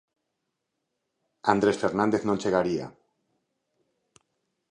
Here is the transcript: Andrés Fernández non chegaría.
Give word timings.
Andrés 1.53 1.77
Fernández 1.83 2.21
non 2.25 2.41
chegaría. 2.43 2.87